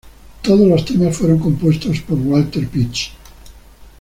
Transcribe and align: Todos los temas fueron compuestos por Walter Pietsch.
Todos 0.41 0.67
los 0.67 0.83
temas 0.83 1.15
fueron 1.15 1.37
compuestos 1.37 1.99
por 2.01 2.17
Walter 2.17 2.67
Pietsch. 2.67 3.11